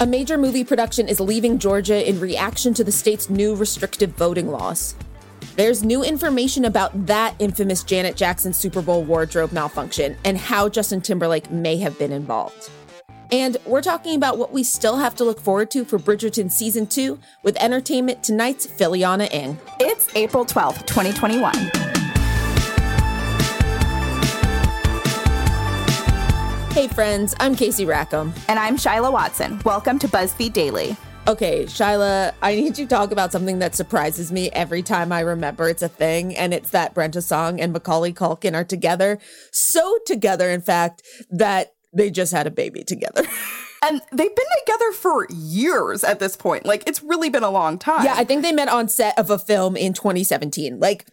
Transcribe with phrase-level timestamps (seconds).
[0.00, 4.48] A major movie production is leaving Georgia in reaction to the state's new restrictive voting
[4.48, 4.94] laws.
[5.56, 11.02] There's new information about that infamous Janet Jackson Super Bowl wardrobe malfunction and how Justin
[11.02, 12.70] Timberlake may have been involved.
[13.30, 16.86] And we're talking about what we still have to look forward to for Bridgerton Season
[16.86, 19.58] 2 with Entertainment Tonight's Philiana Ng.
[19.80, 21.89] It's April 12th, 2021.
[26.72, 28.32] Hey, friends, I'm Casey Rackham.
[28.48, 29.60] And I'm Shyla Watson.
[29.64, 30.96] Welcome to BuzzFeed Daily.
[31.26, 35.20] Okay, Shyla, I need you to talk about something that surprises me every time I
[35.20, 39.18] remember it's a thing, and it's that Brenda Song and Macaulay Culkin are together.
[39.50, 43.24] So together, in fact, that they just had a baby together.
[43.82, 46.66] And they've been together for years at this point.
[46.66, 48.04] Like, it's really been a long time.
[48.04, 50.78] Yeah, I think they met on set of a film in 2017.
[50.78, 51.06] Like,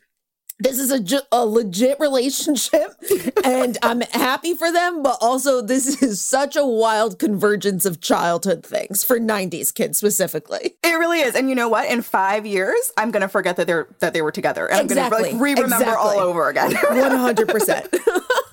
[0.59, 2.95] this is a, a legit relationship
[3.43, 8.65] and I'm happy for them, but also this is such a wild convergence of childhood
[8.65, 10.75] things for 90s kids specifically.
[10.83, 11.35] It really is.
[11.35, 11.89] And you know what?
[11.89, 15.01] In five years, I'm going to forget that they're, that they were together and exactly.
[15.03, 16.17] I'm going to like, re-remember exactly.
[16.17, 16.71] all over again.
[16.71, 18.43] 100%.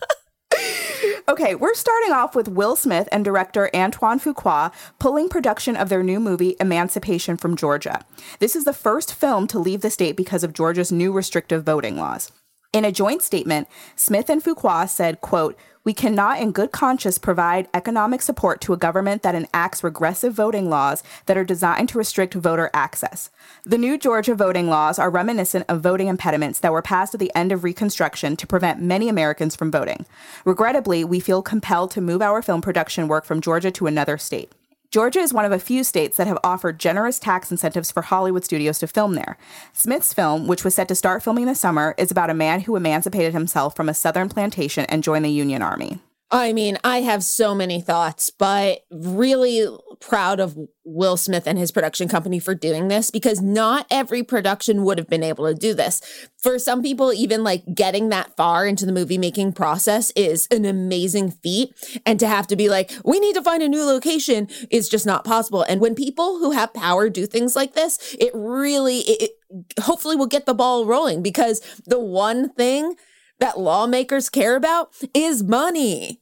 [1.27, 6.03] Okay, we're starting off with Will Smith and director Antoine Fuqua pulling production of their
[6.03, 8.05] new movie Emancipation from Georgia.
[8.41, 11.97] This is the first film to leave the state because of Georgia's new restrictive voting
[11.97, 12.31] laws.
[12.75, 17.69] In a joint statement, Smith and Fuqua said, quote, we cannot in good conscience provide
[17.75, 22.34] economic support to a government that enacts regressive voting laws that are designed to restrict
[22.34, 23.31] voter access.
[23.65, 27.34] The new Georgia voting laws are reminiscent of voting impediments that were passed at the
[27.34, 30.06] end of Reconstruction to prevent many Americans from voting.
[30.44, 34.50] Regrettably, we feel compelled to move our film production work from Georgia to another state.
[34.94, 38.44] Georgia is one of a few states that have offered generous tax incentives for Hollywood
[38.44, 39.37] studios to film there.
[39.72, 42.77] Smith's film, which was set to start filming this summer, is about a man who
[42.77, 45.99] emancipated himself from a southern plantation and joined the Union Army.
[46.34, 49.69] I mean, I have so many thoughts, but really
[50.00, 54.82] proud of Will Smith and his production company for doing this because not every production
[54.82, 56.00] would have been able to do this.
[56.43, 60.64] For some people, even like getting that far into the movie making process is an
[60.64, 61.73] amazing feat.
[62.05, 65.06] And to have to be like, we need to find a new location is just
[65.06, 65.62] not possible.
[65.62, 70.17] And when people who have power do things like this, it really, it, it hopefully
[70.17, 72.97] will get the ball rolling because the one thing
[73.40, 76.20] that lawmakers care about is money.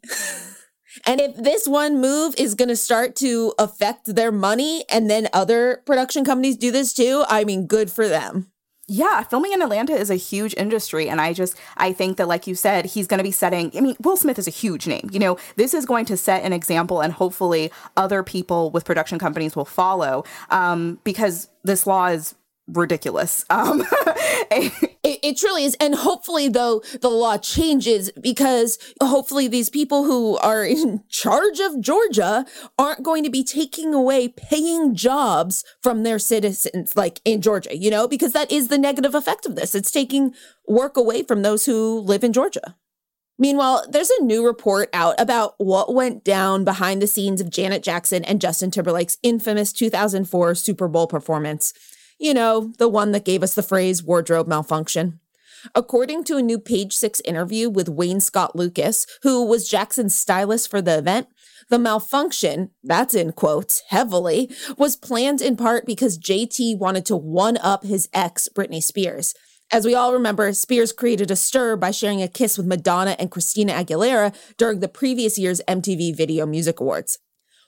[1.07, 5.29] and if this one move is going to start to affect their money and then
[5.33, 8.53] other production companies do this too, I mean, good for them.
[8.89, 11.09] Yeah, filming in Atlanta is a huge industry.
[11.09, 13.81] And I just, I think that, like you said, he's going to be setting, I
[13.81, 15.09] mean, Will Smith is a huge name.
[15.13, 19.19] You know, this is going to set an example, and hopefully other people with production
[19.19, 22.35] companies will follow um, because this law is
[22.69, 23.45] ridiculous.
[23.51, 23.83] Um,
[24.51, 25.77] it, it, truly is.
[25.81, 31.81] And hopefully, though, the law changes because hopefully these people who are in charge of
[31.81, 32.45] Georgia
[32.79, 37.91] aren't going to be taking away paying jobs from their citizens, like in Georgia, you
[37.91, 39.75] know, because that is the negative effect of this.
[39.75, 40.35] It's taking
[40.69, 42.77] work away from those who live in Georgia.
[43.39, 47.83] Meanwhile, there's a new report out about what went down behind the scenes of Janet
[47.83, 51.73] Jackson and Justin Timberlake's infamous 2004 Super Bowl performance.
[52.23, 55.19] You know, the one that gave us the phrase wardrobe malfunction.
[55.75, 60.71] According to a new Page Six interview with Wayne Scott Lucas, who was Jackson's stylist
[60.71, 61.27] for the event,
[61.69, 64.49] the malfunction, that's in quotes heavily,
[64.79, 69.35] was planned in part because JT wanted to one up his ex, Britney Spears.
[69.73, 73.33] As we all remember, Spears created a stir by sharing a kiss with Madonna and
[73.33, 77.19] Christina Aguilera during the previous year's MTV Video Music Awards.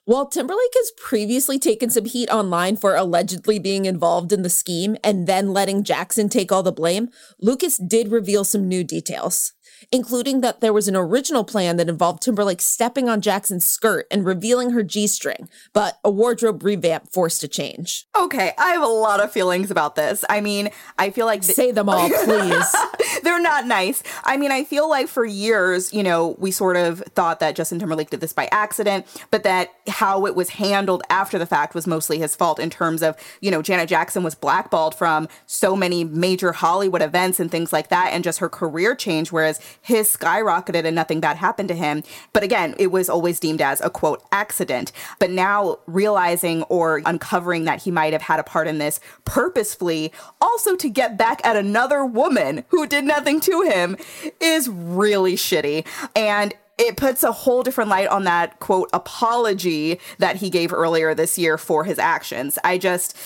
[0.06, 4.99] While Timberlake has previously taken some heat online for allegedly being involved in the scheme
[5.03, 7.09] and then letting Jackson take all the blame,
[7.41, 9.55] Lucas did reveal some new details
[9.93, 14.25] including that there was an original plan that involved Timberlake stepping on Jackson's skirt and
[14.25, 18.06] revealing her G string, but a wardrobe revamp forced a change.
[18.19, 20.25] Okay, I have a lot of feelings about this.
[20.29, 21.43] I mean, I feel like.
[21.43, 22.75] Th- Say them all, please.
[23.23, 24.03] They're not nice.
[24.25, 27.79] I mean, I feel like for years, you know, we sort of thought that Justin
[27.79, 31.87] Timberlake did this by accident, but that how it was handled after the fact was
[31.87, 36.05] mostly his fault in terms of, you know, Janet Jackson was blackballed from so many
[36.05, 40.85] major Hollywood events and things like that, and just her career changed, whereas his skyrocketed
[40.85, 42.03] and nothing bad happened to him.
[42.33, 44.93] But again, it was always deemed as a quote accident.
[45.19, 50.13] But now realizing or uncovering that he might have had a part in this purposefully,
[50.41, 53.97] also to get back at another woman who did nothing to him,
[54.41, 55.87] is really shitty.
[56.17, 61.15] And it puts a whole different light on that quote apology that he gave earlier
[61.15, 62.59] this year for his actions.
[62.65, 63.17] I just,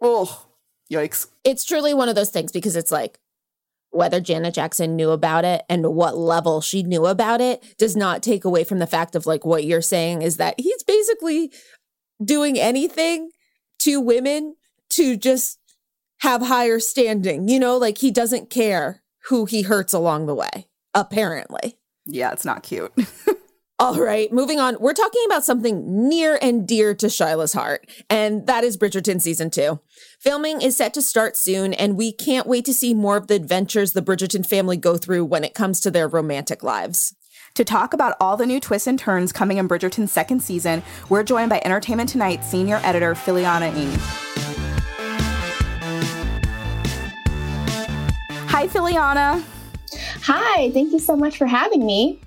[0.00, 0.46] oh,
[0.90, 1.26] yikes.
[1.44, 3.18] It's truly one of those things because it's like,
[3.90, 8.22] whether Janet Jackson knew about it and what level she knew about it does not
[8.22, 11.50] take away from the fact of like what you're saying is that he's basically
[12.22, 13.30] doing anything
[13.78, 14.56] to women
[14.90, 15.58] to just
[16.18, 17.48] have higher standing.
[17.48, 21.76] You know, like he doesn't care who he hurts along the way, apparently.
[22.06, 22.92] Yeah, it's not cute.
[23.78, 24.78] All right, moving on.
[24.80, 29.50] We're talking about something near and dear to Shyla's heart, and that is Bridgerton season
[29.50, 29.80] two.
[30.18, 33.34] Filming is set to start soon, and we can't wait to see more of the
[33.34, 37.14] adventures the Bridgerton family go through when it comes to their romantic lives.
[37.56, 41.22] To talk about all the new twists and turns coming in Bridgerton's second season, we're
[41.22, 44.35] joined by Entertainment Tonight senior editor Philiana Ng.
[48.56, 49.44] Hi, Philiana.
[50.22, 52.22] Hi, thank you so much for having me.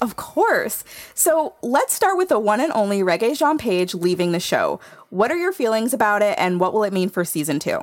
[0.00, 0.84] Of course.
[1.12, 4.78] So let's start with the one and only Regé-Jean Page leaving the show.
[5.10, 7.80] What are your feelings about it and what will it mean for season two?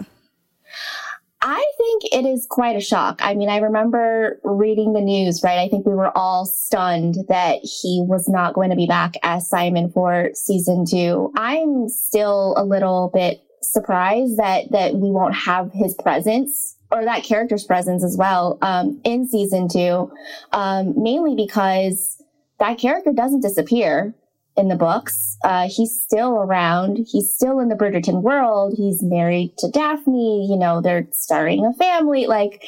[1.41, 3.19] I think it is quite a shock.
[3.21, 5.59] I mean, I remember reading the news, right?
[5.59, 9.49] I think we were all stunned that he was not going to be back as
[9.49, 11.33] Simon for season two.
[11.35, 17.23] I'm still a little bit surprised that that we won't have his presence or that
[17.23, 20.11] character's presence as well um, in season two,
[20.51, 22.21] um, mainly because
[22.59, 24.13] that character doesn't disappear
[24.55, 25.37] in the books.
[25.43, 27.07] Uh, he's still around.
[27.11, 28.75] He's still in the Bridgerton world.
[28.77, 30.47] He's married to Daphne.
[30.47, 32.27] You know, they're starting a family.
[32.27, 32.63] Like,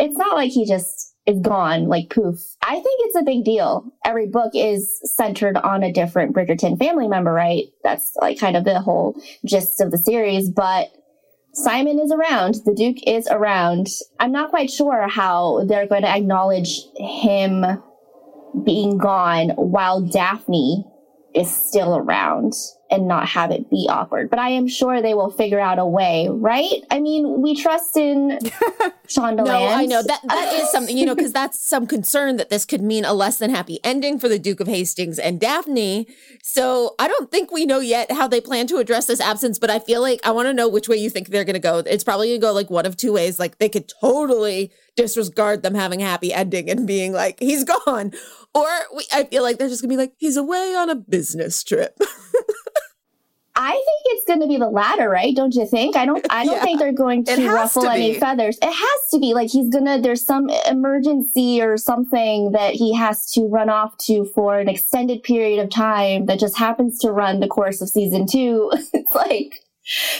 [0.00, 2.40] it's not like he just is gone, like poof.
[2.62, 3.92] I think it's a big deal.
[4.04, 7.66] Every book is centered on a different Bridgerton family member, right?
[7.84, 10.50] That's like kind of the whole gist of the series.
[10.50, 10.88] But
[11.54, 12.56] Simon is around.
[12.64, 13.88] The Duke is around.
[14.18, 17.64] I'm not quite sure how they're going to acknowledge him
[18.64, 20.86] being gone while Daphne
[21.34, 22.54] is still around
[22.92, 24.30] and not have it be awkward.
[24.30, 26.84] But I am sure they will figure out a way, right?
[26.90, 28.38] I mean, we trust in
[29.08, 29.46] Shondaland.
[29.46, 32.64] no, I know that that is something, you know, because that's some concern that this
[32.64, 36.06] could mean a less than happy ending for the Duke of Hastings and Daphne.
[36.42, 39.70] So I don't think we know yet how they plan to address this absence, but
[39.70, 41.78] I feel like I want to know which way you think they're going to go.
[41.78, 43.38] It's probably going to go like one of two ways.
[43.38, 48.12] Like they could totally disregard them having a happy ending and being like, he's gone.
[48.54, 51.64] Or we, I feel like they're just gonna be like, he's away on a business
[51.64, 51.98] trip.
[53.54, 55.34] I think it's going to be the latter, right?
[55.36, 55.94] Don't you think?
[55.94, 56.24] I don't.
[56.30, 56.64] I don't yeah.
[56.64, 58.58] think they're going to ruffle to any feathers.
[58.62, 60.00] It has to be like he's gonna.
[60.00, 65.22] There's some emergency or something that he has to run off to for an extended
[65.22, 68.70] period of time that just happens to run the course of season two.
[68.94, 69.60] it's like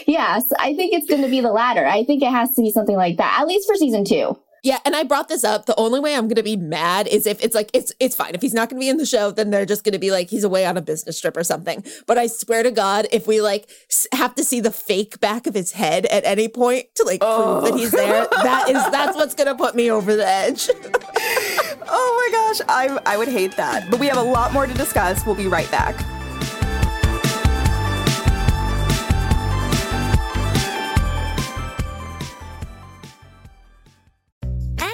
[0.06, 1.86] yes, I think it's going to be the latter.
[1.86, 4.36] I think it has to be something like that, at least for season two.
[4.62, 5.66] Yeah, and I brought this up.
[5.66, 8.34] The only way I'm going to be mad is if it's like it's it's fine.
[8.34, 10.12] If he's not going to be in the show, then they're just going to be
[10.12, 11.84] like he's away on a business trip or something.
[12.06, 13.68] But I swear to God, if we like
[14.12, 17.60] have to see the fake back of his head at any point to like oh.
[17.60, 18.42] prove that he's there, oh.
[18.44, 20.70] that is that's what's going to put me over the edge.
[21.88, 23.90] oh my gosh, I I would hate that.
[23.90, 25.26] But we have a lot more to discuss.
[25.26, 25.96] We'll be right back.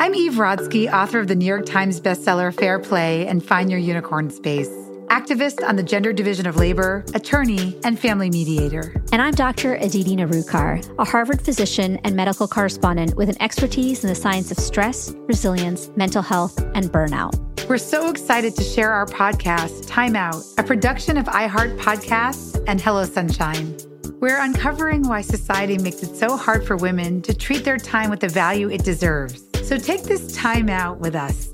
[0.00, 3.80] I'm Eve Rodsky, author of the New York Times bestseller Fair Play and Find Your
[3.80, 4.68] Unicorn Space,
[5.08, 8.94] activist on the gender division of labor, attorney, and family mediator.
[9.10, 9.74] And I'm Dr.
[9.74, 14.58] Aditi Nerurkar, a Harvard physician and medical correspondent with an expertise in the science of
[14.58, 17.34] stress, resilience, mental health, and burnout.
[17.68, 22.80] We're so excited to share our podcast, Time Out, a production of iHeart Podcasts and
[22.80, 23.76] Hello Sunshine.
[24.20, 28.20] We're uncovering why society makes it so hard for women to treat their time with
[28.20, 29.47] the value it deserves.
[29.68, 31.50] So take this time out with us.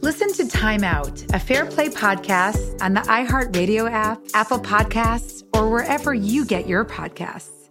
[0.00, 5.68] Listen to Time Out, a Fair Play podcast on the iHeartRadio app, Apple Podcasts, or
[5.68, 7.68] wherever you get your podcasts.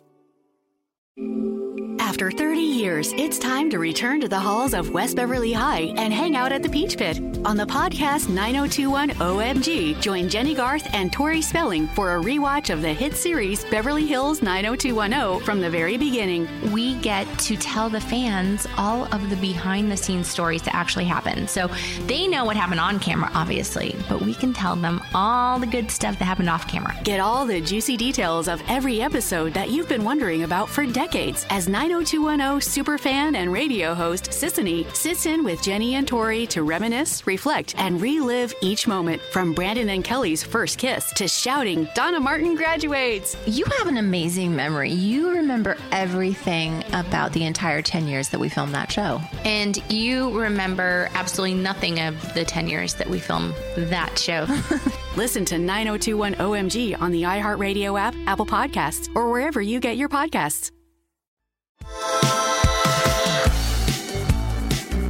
[2.18, 6.12] After 30 years, it's time to return to the halls of West Beverly High and
[6.12, 7.20] hang out at the Peach Pit.
[7.46, 12.82] On the podcast 9021 OMG, join Jennie Garth and Tori Spelling for a rewatch of
[12.82, 16.48] the hit series Beverly Hills 90210 from the very beginning.
[16.74, 21.06] We get to tell the fans all of the behind the scenes stories that actually
[21.06, 21.48] happen.
[21.48, 21.70] So
[22.08, 25.92] they know what happened on camera, obviously, but we can tell them all the good
[25.92, 26.98] stuff that happened off camera.
[27.04, 31.46] Get all the juicy details of every episode that you've been wondering about for decades
[31.52, 36.64] as 90210 90210 superfan and radio host Sisanie sits in with Jennie and Tori to
[36.64, 42.22] reminisce, reflect, and relive each moment from Brandon and Kelly's first kiss to shouting, Donna
[42.22, 43.36] Martin graduates.
[43.46, 44.92] You have an amazing memory.
[44.92, 49.20] You remember everything about the entire 10 years that we filmed that show.
[49.44, 54.48] And you remember absolutely nothing of the 10 years that we filmed that show.
[55.18, 60.08] Listen to 9021 OMG on the iHeartRadio app, Apple Podcasts, or wherever you get your
[60.08, 60.72] podcasts.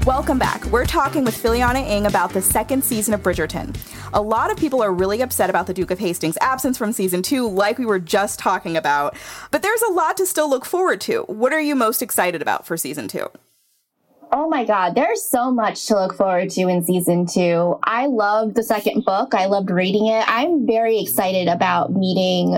[0.08, 0.64] Welcome back.
[0.68, 3.76] We're talking with Philiana Ng about the second season of Bridgerton.
[4.14, 7.22] A lot of people are really upset about the Duke of Hastings' absence from season
[7.22, 9.18] two, like we were just talking about.
[9.52, 11.24] But there's a lot to still look forward to.
[11.24, 13.28] What are you most excited about for season two?
[14.32, 17.78] Oh my God, there's so much to look forward to in season two.
[17.84, 19.34] I loved the second book.
[19.34, 20.24] I loved reading it.
[20.28, 22.54] I'm very excited about meeting,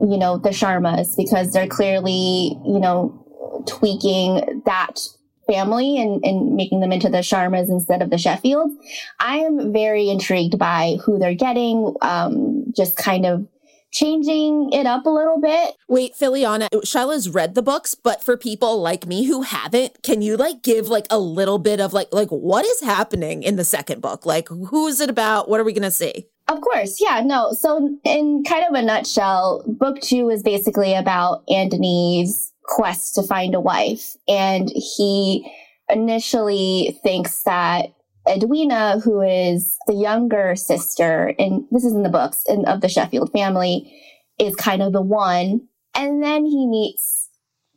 [0.00, 3.21] you know, the Sharmas because they're clearly, you know,
[3.66, 5.00] tweaking that
[5.46, 8.70] family and, and making them into the Sharmas instead of the Sheffield.
[9.18, 13.46] I am very intrigued by who they're getting, um, just kind of
[13.92, 15.74] changing it up a little bit.
[15.88, 20.36] Wait, Philiana, Shyla's read the books, but for people like me who haven't, can you
[20.36, 24.00] like give like a little bit of like like what is happening in the second
[24.00, 24.24] book?
[24.26, 25.48] Like who is it about?
[25.48, 26.26] What are we gonna see?
[26.48, 27.52] Of course, yeah, no.
[27.52, 33.54] So in kind of a nutshell, book two is basically about Anthony's quest to find
[33.54, 34.16] a wife.
[34.28, 35.50] And he
[35.88, 37.86] initially thinks that
[38.28, 42.88] Edwina, who is the younger sister, and this is in the books in, of the
[42.88, 43.92] Sheffield family,
[44.38, 45.62] is kind of the one.
[45.94, 47.28] And then he meets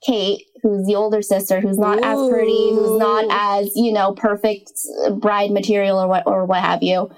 [0.05, 2.03] Kate, who's the older sister, who's not Ooh.
[2.03, 4.71] as pretty, who's not as, you know, perfect
[5.19, 7.09] bride material or what, or what have you.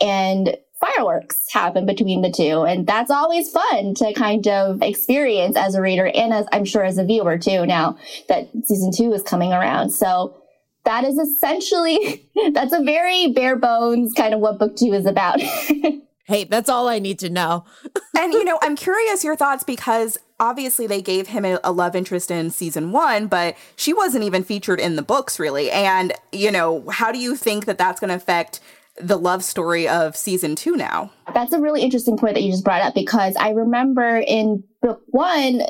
[0.00, 0.56] And
[0.86, 2.62] fireworks happen between the two.
[2.62, 6.84] And that's always fun to kind of experience as a reader and as I'm sure
[6.84, 9.90] as a viewer too, now that season two is coming around.
[9.90, 10.42] So
[10.84, 15.40] that is essentially, that's a very bare bones kind of what book two is about.
[16.26, 17.64] hey, that's all I need to know.
[18.18, 21.96] and, you know, I'm curious your thoughts because obviously they gave him a, a, love
[21.96, 25.70] interest in season one, but she wasn't even featured in the books really.
[25.70, 28.60] And, you know, how do you think that that's going to affect
[28.98, 31.10] the love story of season two now.
[31.34, 35.02] That's a really interesting point that you just brought up because I remember in book
[35.08, 35.62] one,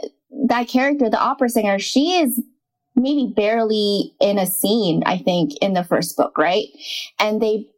[0.49, 2.41] that character, the opera singer, she is
[2.95, 6.67] maybe barely in a scene, I think, in the first book, right?
[7.19, 7.69] And they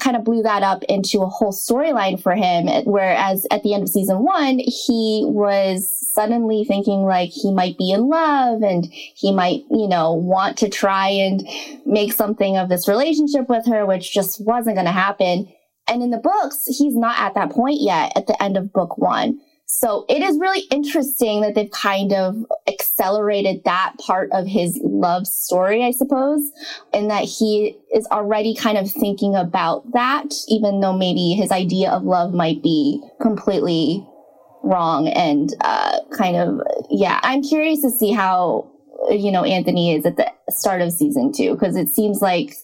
[0.00, 2.68] kind of blew that up into a whole storyline for him.
[2.68, 7.78] Eh, whereas at the end of season one, he was suddenly thinking like he might
[7.78, 11.42] be in love and he might, you know, want to try and
[11.86, 15.50] make something of this relationship with her, which just wasn't going to happen.
[15.88, 18.98] And in the books, he's not at that point yet at the end of book
[18.98, 19.40] one.
[19.74, 25.26] So it is really interesting that they've kind of accelerated that part of his love
[25.26, 26.52] story, I suppose,
[26.92, 31.90] and that he is already kind of thinking about that, even though maybe his idea
[31.90, 34.06] of love might be completely
[34.62, 36.60] wrong and uh, kind of,
[36.90, 37.18] yeah.
[37.22, 38.70] I'm curious to see how,
[39.10, 42.54] you know, Anthony is at the start of season two, because it seems like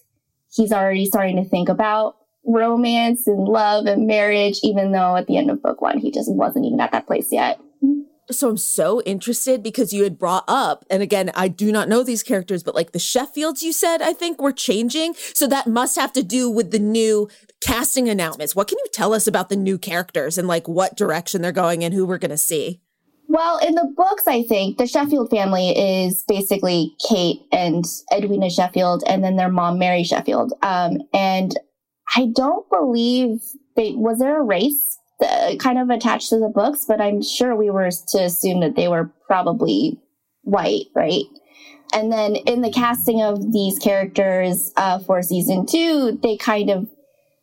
[0.51, 5.37] he's already starting to think about romance and love and marriage, even though at the
[5.37, 7.59] end of book one, he just wasn't even at that place yet.
[8.31, 12.03] So I'm so interested because you had brought up, and again, I do not know
[12.03, 15.15] these characters, but like the Sheffields you said, I think were changing.
[15.33, 17.27] So that must have to do with the new
[17.59, 18.55] casting announcements.
[18.55, 21.83] What can you tell us about the new characters and like what direction they're going
[21.83, 22.81] and who we're going to see?
[23.27, 29.03] Well, in the books, I think the Sheffield family is basically Kate and Edwina Sheffield,
[29.07, 30.53] and then their mom, Mary Sheffield.
[30.63, 31.55] Um, and
[32.15, 33.41] I don't believe
[33.75, 34.97] they was there a race
[35.59, 38.87] kind of attached to the books, but I'm sure we were to assume that they
[38.87, 39.99] were probably
[40.43, 41.25] white, right?
[41.93, 46.87] And then in the casting of these characters uh, for season two, they kind of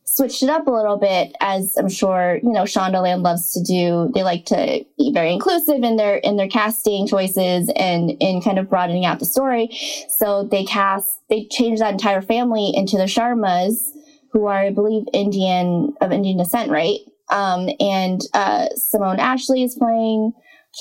[0.05, 4.11] switched it up a little bit, as I'm sure you know Shondaland loves to do.
[4.15, 8.59] They like to be very inclusive in their in their casting choices and in kind
[8.59, 9.77] of broadening out the story.
[10.09, 13.96] So they cast, they changed that entire family into the Sharmas
[14.33, 16.99] who are, I believe, Indian of Indian descent, right?
[17.31, 20.33] Um, and uh, Simone Ashley is playing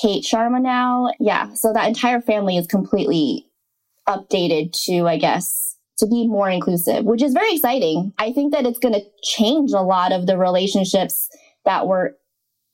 [0.02, 1.12] Kate Sharma now.
[1.20, 3.48] Yeah, so that entire family is completely
[4.08, 8.14] updated to, I guess, to be more inclusive, which is very exciting.
[8.18, 11.30] I think that it's going to change a lot of the relationships
[11.64, 12.18] that were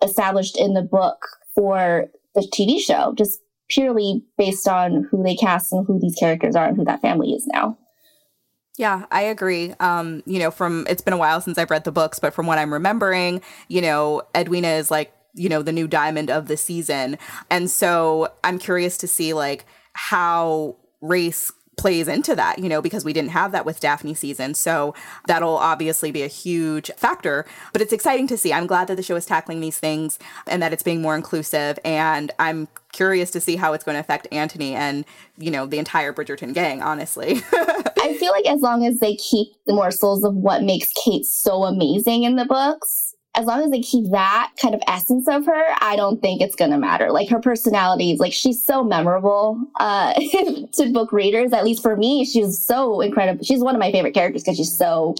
[0.03, 5.71] established in the book for the TV show, just purely based on who they cast
[5.71, 7.77] and who these characters are and who that family is now.
[8.77, 9.73] Yeah, I agree.
[9.79, 12.47] Um, you know, from it's been a while since I've read the books, but from
[12.47, 16.57] what I'm remembering, you know, Edwina is like, you know, the new diamond of the
[16.57, 17.17] season.
[17.49, 23.03] And so I'm curious to see like how race plays into that, you know, because
[23.03, 24.53] we didn't have that with Daphne season.
[24.53, 24.93] So
[25.27, 27.45] that'll obviously be a huge factor.
[27.73, 28.53] But it's exciting to see.
[28.53, 31.79] I'm glad that the show is tackling these things and that it's being more inclusive.
[31.83, 35.05] And I'm curious to see how it's going to affect Anthony and,
[35.37, 37.41] you know, the entire Bridgerton gang, honestly.
[38.11, 41.63] I feel like as long as they keep the morsels of what makes Kate so
[41.63, 45.63] amazing in the books, as long as they keep that kind of essence of her,
[45.79, 47.09] I don't think it's gonna matter.
[47.11, 50.13] Like her personality is like she's so memorable uh,
[50.73, 51.53] to book readers.
[51.53, 53.45] At least for me, she's so incredible.
[53.45, 55.15] She's one of my favorite characters because she's so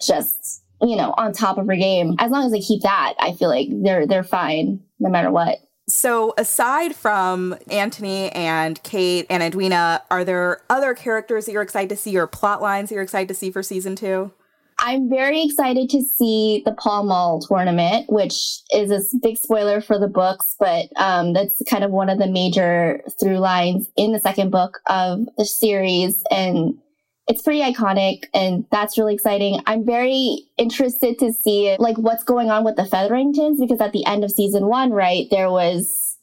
[0.00, 2.14] just you know on top of her game.
[2.18, 5.58] As long as they keep that, I feel like they're they're fine no matter what.
[5.88, 11.88] So, aside from Anthony and Kate and Edwina, are there other characters that you're excited
[11.90, 14.32] to see or plot lines that you're excited to see for season two?
[14.78, 19.98] I'm very excited to see the Pall Mall tournament, which is a big spoiler for
[19.98, 24.18] the books, but um, that's kind of one of the major through lines in the
[24.18, 26.22] second book of the series.
[26.32, 26.78] And
[27.28, 29.60] it's pretty iconic and that's really exciting.
[29.66, 34.04] I'm very interested to see like what's going on with the Featheringtons because at the
[34.06, 36.18] end of season one, right, there was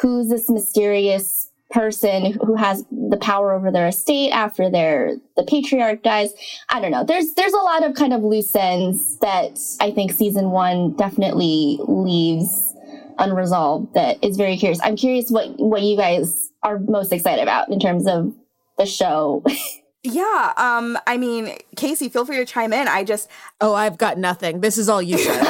[0.00, 6.02] who's this mysterious person who has the power over their estate after their the patriarch
[6.02, 6.32] dies.
[6.68, 7.04] I don't know.
[7.04, 11.78] There's there's a lot of kind of loose ends that I think season one definitely
[11.86, 12.74] leaves
[13.18, 13.94] unresolved.
[13.94, 14.80] That is very curious.
[14.82, 18.34] I'm curious what what you guys are most excited about in terms of
[18.78, 19.44] the show.
[20.04, 22.86] Yeah, um, I mean, Casey, feel free to chime in.
[22.88, 23.28] I just
[23.60, 24.60] Oh, I've got nothing.
[24.60, 25.42] This is all you said.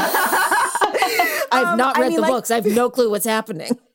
[1.53, 2.51] I've um, not read I mean, the like, books.
[2.51, 3.79] I have no clue what's happening.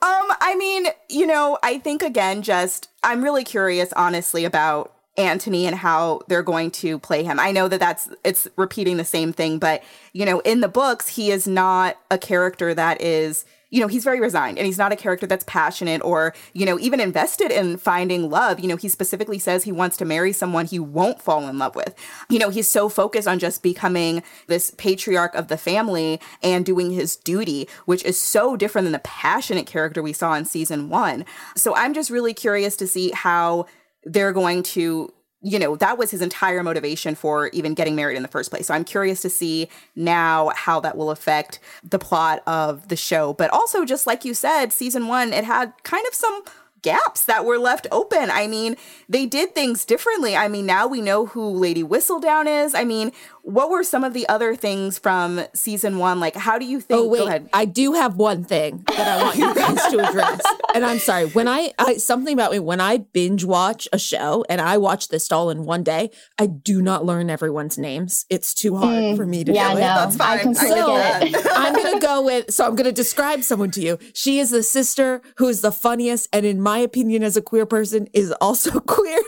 [0.00, 5.66] Um, I mean, you know, I think again, just I'm really curious, honestly, about Anthony
[5.66, 7.40] and how they're going to play him.
[7.40, 9.82] I know that that's it's repeating the same thing, but
[10.12, 14.04] you know, in the books, he is not a character that is you know, he's
[14.04, 17.76] very resigned and he's not a character that's passionate or, you know, even invested in
[17.76, 18.60] finding love.
[18.60, 21.76] You know, he specifically says he wants to marry someone he won't fall in love
[21.76, 21.94] with.
[22.30, 26.90] You know, he's so focused on just becoming this patriarch of the family and doing
[26.90, 31.26] his duty, which is so different than the passionate character we saw in season one.
[31.54, 33.66] So I'm just really curious to see how
[34.04, 38.22] they're going to you know, that was his entire motivation for even getting married in
[38.22, 38.66] the first place.
[38.66, 43.34] So I'm curious to see now how that will affect the plot of the show.
[43.34, 46.42] But also, just like you said, season one, it had kind of some
[46.82, 48.30] gaps that were left open.
[48.30, 48.76] I mean,
[49.08, 50.36] they did things differently.
[50.36, 52.74] I mean, now we know who Lady Whistledown is.
[52.74, 56.20] I mean, what were some of the other things from season one?
[56.20, 57.00] Like, how do you oh, think?
[57.00, 60.40] Oh wait, I do have one thing that I want you guys to address.
[60.74, 64.44] And I'm sorry when I, I something about me when I binge watch a show
[64.48, 68.26] and I watch this all in one day, I do not learn everyone's names.
[68.28, 69.82] It's too hard mm, for me to yeah, do no, it.
[69.82, 70.38] That's fine.
[70.38, 71.46] I completely so, get it.
[71.52, 72.52] I'm gonna go with.
[72.52, 73.98] So I'm gonna describe someone to you.
[74.14, 77.66] She is the sister who is the funniest, and in my opinion, as a queer
[77.66, 79.20] person, is also queer.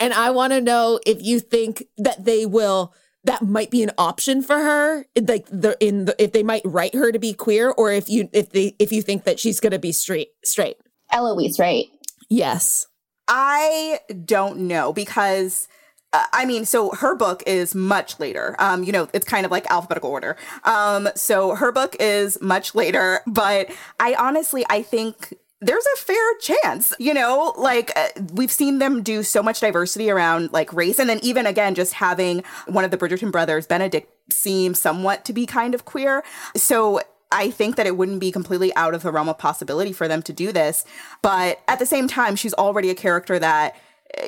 [0.00, 2.92] And I want to know if you think that they will
[3.24, 6.94] that might be an option for her like the in the if they might write
[6.94, 9.72] her to be queer or if you if they if you think that she's going
[9.72, 10.76] to be straight straight
[11.12, 11.86] eloise right
[12.28, 12.86] yes
[13.28, 15.68] i don't know because
[16.12, 18.56] uh, I mean, so her book is much later.
[18.58, 20.36] Um, you know, it's kind of like alphabetical order.
[20.64, 26.38] Um, so her book is much later, but I honestly, I think there's a fair
[26.40, 31.00] chance, you know, like uh, we've seen them do so much diversity around like race.
[31.00, 35.32] And then even again, just having one of the Bridgerton brothers, Benedict, seem somewhat to
[35.32, 36.22] be kind of queer.
[36.54, 40.08] So I think that it wouldn't be completely out of the realm of possibility for
[40.08, 40.84] them to do this.
[41.22, 43.76] But at the same time, she's already a character that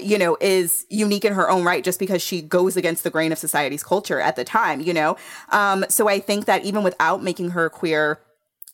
[0.01, 3.33] you know is unique in her own right just because she goes against the grain
[3.33, 5.17] of society's culture at the time you know
[5.53, 8.21] um, so i think that even without making her queer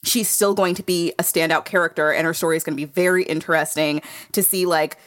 [0.02, 2.92] she's still going to be a standout character and her story is going to be
[2.92, 4.98] very interesting to see like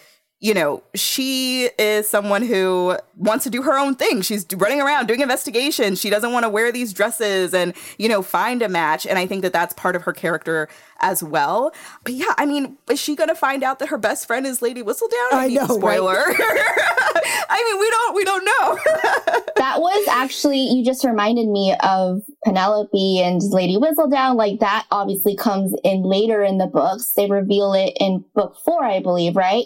[0.41, 4.21] you know, she is someone who wants to do her own thing.
[4.21, 5.99] She's running around doing investigations.
[5.99, 9.05] She doesn't want to wear these dresses and, you know, find a match.
[9.05, 10.69] And I think that that's part of her character
[11.01, 11.73] as well.
[12.05, 14.61] But yeah, I mean, is she going to find out that her best friend is
[14.61, 15.33] Lady Whistledown?
[15.33, 15.65] I, I know.
[15.65, 16.13] Spoiler.
[16.13, 16.35] Right?
[17.49, 19.41] I mean, we don't we don't know.
[19.57, 24.35] that was actually you just reminded me of Penelope and Lady Whistledown.
[24.35, 27.13] Like that obviously comes in later in the books.
[27.15, 29.65] They reveal it in book four, I believe, right?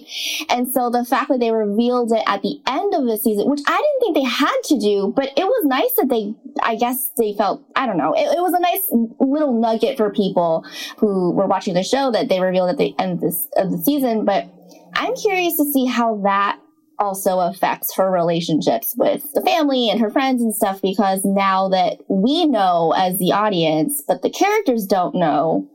[0.49, 3.61] And so the fact that they revealed it at the end of the season, which
[3.67, 6.33] I didn't think they had to do, but it was nice that they,
[6.63, 8.87] I guess they felt, I don't know, it, it was a nice
[9.19, 10.65] little nugget for people
[10.97, 13.77] who were watching the show that they revealed at the end of, this, of the
[13.77, 14.25] season.
[14.25, 14.47] But
[14.95, 16.59] I'm curious to see how that
[17.03, 21.97] also affects her relationships with the family and her friends and stuff because now that
[22.07, 25.69] we know as the audience, but the characters don't know,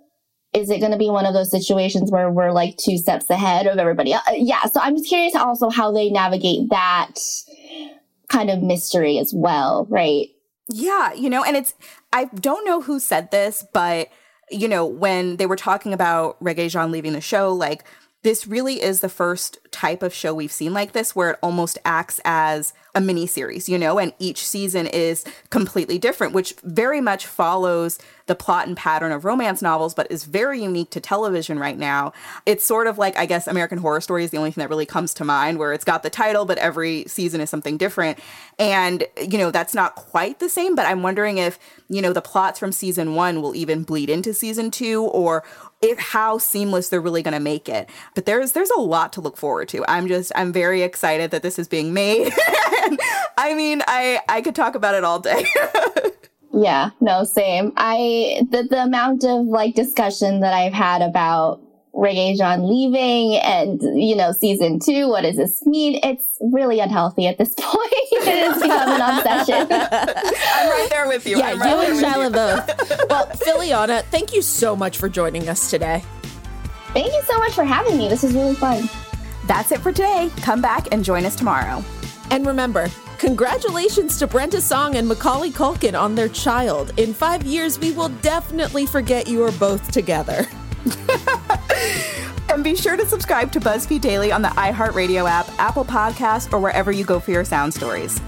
[0.54, 3.66] is it going to be one of those situations where we're like two steps ahead
[3.66, 4.24] of everybody else?
[4.32, 4.64] Yeah.
[4.64, 7.14] So I'm just curious also how they navigate that
[8.28, 10.28] kind of mystery as well, right?
[10.68, 11.12] Yeah.
[11.12, 11.74] You know, and it's,
[12.12, 14.08] I don't know who said this, but,
[14.50, 17.84] you know, when they were talking about Regé-Jean leaving the show, like,
[18.22, 21.78] this really is the first type of show we've seen like this where it almost
[21.84, 27.00] acts as a mini series, you know, and each season is completely different, which very
[27.00, 31.58] much follows the plot and pattern of romance novels, but is very unique to television
[31.58, 32.12] right now.
[32.44, 34.86] It's sort of like, I guess, American Horror Story is the only thing that really
[34.86, 38.18] comes to mind, where it's got the title, but every season is something different.
[38.58, 42.20] And, you know, that's not quite the same, but I'm wondering if, you know, the
[42.20, 45.44] plots from season one will even bleed into season two or
[45.80, 47.88] if how seamless they're really going to make it.
[48.14, 49.84] But there's there's a lot to look forward to.
[49.88, 52.32] I'm just I'm very excited that this is being made.
[53.38, 55.46] I mean, I I could talk about it all day.
[56.52, 57.72] yeah, no, same.
[57.76, 61.60] I the the amount of like discussion that I've had about
[61.98, 65.98] Regé-Jean leaving and, you know, season two, what does this mean?
[66.04, 67.78] It's really unhealthy at this point.
[67.92, 69.66] it has become an obsession.
[69.72, 71.38] I'm right there with you.
[71.38, 73.08] Yeah, I'm right you and Shyla both.
[73.10, 76.04] Well, Philiana, thank you so much for joining us today.
[76.92, 78.08] Thank you so much for having me.
[78.08, 78.88] This was really fun.
[79.48, 80.30] That's it for today.
[80.42, 81.82] Come back and join us tomorrow.
[82.30, 86.92] And remember, congratulations to Brenda Song and Macaulay Culkin on their child.
[86.98, 90.46] In five years, we will definitely forget you are both together.
[92.50, 96.60] and be sure to subscribe to BuzzFeed Daily on the iHeartRadio app, Apple Podcast, or
[96.60, 98.20] wherever you go for your sound stories.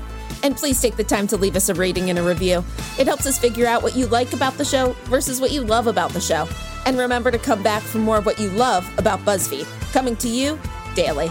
[0.42, 2.64] And please take the time to leave us a rating and a review.
[2.98, 5.86] It helps us figure out what you like about the show versus what you love
[5.86, 6.48] about the show.
[6.86, 10.28] And remember to come back for more of what you love about BuzzFeed, coming to
[10.28, 10.58] you
[10.94, 11.30] daily.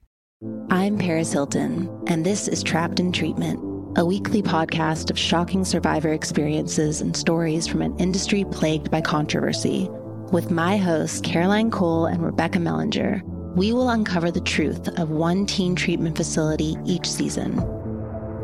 [0.71, 3.59] I'm Paris Hilton, and this is Trapped in Treatment,
[3.95, 9.87] a weekly podcast of shocking survivor experiences and stories from an industry plagued by controversy.
[10.31, 13.21] With my hosts, Caroline Cole and Rebecca Mellinger,
[13.55, 17.57] we will uncover the truth of one teen treatment facility each season.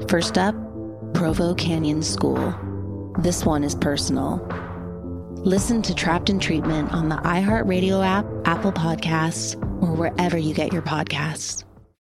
[0.07, 0.53] First up,
[1.15, 2.53] Provo Canyon School.
[3.17, 4.38] This one is personal.
[5.38, 10.71] Listen to Trapped in Treatment on the iHeartRadio app, Apple Podcasts, or wherever you get
[10.71, 11.63] your podcasts.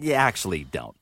[0.00, 0.95] You actually don't.